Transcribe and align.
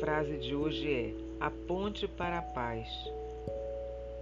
frase 0.00 0.38
de 0.38 0.54
hoje 0.54 0.90
é: 0.90 1.10
A 1.38 1.50
ponte 1.50 2.08
para 2.08 2.38
a 2.38 2.42
paz. 2.42 2.88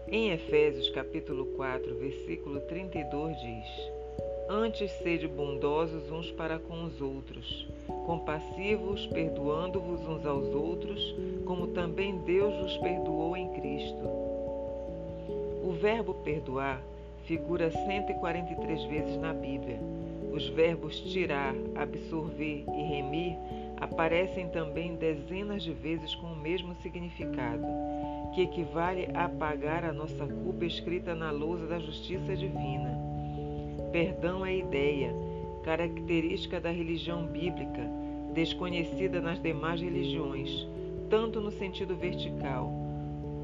Em 0.08 0.32
Efésios 0.32 0.90
capítulo 0.90 1.46
4, 1.56 1.94
versículo 1.94 2.60
32 2.62 3.37
diz: 3.40 3.90
Antes 4.49 4.90
sede 5.03 5.28
bondosos 5.28 6.10
uns 6.10 6.28
para 6.33 6.58
com 6.58 6.83
os 6.83 7.01
outros, 7.01 7.69
compassivos, 8.04 9.06
perdoando-vos 9.06 10.01
uns 10.01 10.26
aos 10.26 10.53
outros, 10.53 11.15
como 11.45 11.69
também 11.69 12.19
Deus 12.19 12.53
vos 12.63 12.76
perdoou 12.79 13.37
em 13.37 13.49
Cristo. 13.53 14.04
O 15.63 15.72
verbo 15.81 16.15
perdoar 16.15 16.83
figura 17.27 17.70
143 17.70 18.84
vezes 18.84 19.16
na 19.19 19.33
Bíblia. 19.33 19.78
Os 20.32 20.48
verbos 20.48 20.98
tirar, 21.00 21.54
absorver 21.76 22.64
e 22.66 22.82
remir 22.82 23.36
aparecem 23.84 24.48
também 24.48 24.97
dezenas 24.97 25.62
de 25.62 25.73
vezes 25.73 26.15
com 26.15 26.29
o 26.29 26.37
mesmo 26.37 26.74
significado, 26.77 27.66
que 28.34 28.41
equivale 28.41 29.09
a 29.12 29.27
apagar 29.27 29.84
a 29.84 29.93
nossa 29.93 30.27
culpa 30.27 30.65
escrita 30.65 31.15
na 31.15 31.30
lousa 31.30 31.66
da 31.66 31.79
justiça 31.79 32.34
divina. 32.34 32.98
Perdão 33.93 34.45
é 34.45 34.57
ideia, 34.57 35.15
característica 35.62 36.59
da 36.59 36.70
religião 36.70 37.27
bíblica, 37.27 37.87
desconhecida 38.33 39.20
nas 39.20 39.41
demais 39.41 39.83
religiões, 39.83 40.66
tanto 41.10 41.38
no 41.38 41.51
sentido 41.51 41.95
vertical. 41.95 42.73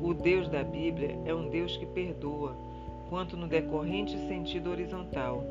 O 0.02 0.14
Deus 0.14 0.48
da 0.48 0.64
Bíblia 0.64 1.18
é 1.26 1.34
um 1.34 1.50
Deus 1.50 1.76
que 1.76 1.84
perdoa, 1.84 2.56
quanto 3.10 3.36
no 3.36 3.46
decorrente 3.46 4.16
sentido 4.26 4.70
horizontal. 4.70 5.44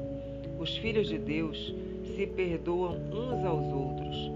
Os 0.59 0.75
filhos 0.77 1.07
de 1.07 1.19
Deus 1.19 1.73
se 2.15 2.25
perdoam 2.25 2.95
uns 2.95 3.45
aos 3.45 3.71
outros, 3.71 4.28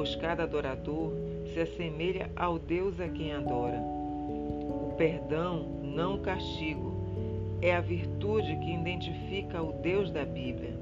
pois 0.00 0.16
cada 0.16 0.44
adorador 0.44 1.12
se 1.52 1.60
assemelha 1.60 2.30
ao 2.34 2.58
Deus 2.58 2.98
a 2.98 3.06
quem 3.06 3.34
adora. 3.34 3.76
O 3.76 4.94
perdão, 4.96 5.62
não 5.82 6.14
o 6.14 6.20
castigo, 6.20 7.04
é 7.60 7.76
a 7.76 7.82
virtude 7.82 8.56
que 8.60 8.72
identifica 8.72 9.62
o 9.62 9.74
Deus 9.82 10.10
da 10.10 10.24
Bíblia. 10.24 10.74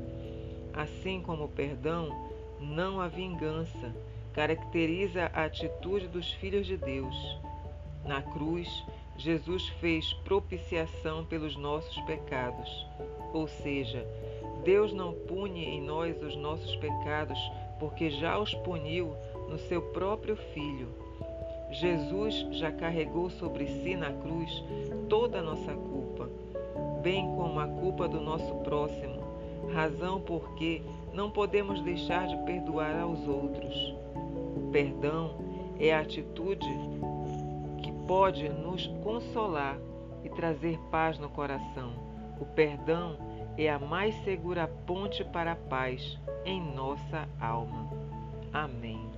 Assim 0.72 1.20
como 1.20 1.46
o 1.46 1.48
perdão, 1.48 2.14
não 2.60 3.00
a 3.00 3.08
vingança, 3.08 3.92
caracteriza 4.32 5.32
a 5.34 5.46
atitude 5.46 6.06
dos 6.06 6.30
filhos 6.34 6.64
de 6.64 6.76
Deus. 6.76 7.40
Na 8.04 8.22
cruz, 8.22 8.68
Jesus 9.16 9.68
fez 9.80 10.12
propiciação 10.24 11.24
pelos 11.24 11.56
nossos 11.56 12.00
pecados, 12.02 12.86
ou 13.32 13.48
seja, 13.48 14.06
Deus 14.64 14.92
não 14.92 15.12
pune 15.12 15.64
em 15.64 15.82
nós 15.82 16.22
os 16.22 16.36
nossos 16.36 16.76
pecados 16.76 17.38
porque 17.78 18.10
já 18.10 18.38
os 18.38 18.54
puniu 18.54 19.14
no 19.48 19.58
seu 19.58 19.80
próprio 19.80 20.36
Filho. 20.36 20.88
Jesus 21.70 22.46
já 22.52 22.72
carregou 22.72 23.28
sobre 23.30 23.66
si 23.66 23.94
na 23.94 24.12
cruz 24.12 24.64
toda 25.08 25.38
a 25.38 25.42
nossa 25.42 25.72
culpa, 25.74 26.28
bem 27.02 27.26
como 27.36 27.60
a 27.60 27.66
culpa 27.66 28.08
do 28.08 28.20
nosso 28.20 28.54
próximo, 28.56 29.20
razão 29.72 30.20
porque 30.20 30.82
não 31.12 31.30
podemos 31.30 31.80
deixar 31.82 32.26
de 32.26 32.36
perdoar 32.44 32.98
aos 32.98 33.26
outros. 33.28 33.94
O 34.56 34.70
perdão 34.72 35.34
é 35.78 35.92
a 35.92 36.00
atitude 36.00 36.68
que 37.82 37.92
pode 38.06 38.48
nos 38.48 38.86
consolar 39.02 39.78
e 40.24 40.28
trazer 40.30 40.78
paz 40.90 41.18
no 41.18 41.28
coração. 41.28 41.92
O 42.40 42.46
perdão 42.46 43.16
é 43.56 43.68
a 43.68 43.78
mais 43.78 44.14
segura 44.24 44.68
ponte 44.86 45.24
para 45.24 45.52
a 45.52 45.56
paz 45.56 46.18
em 46.44 46.60
nossa 46.74 47.28
alma. 47.40 47.90
Amém. 48.52 49.17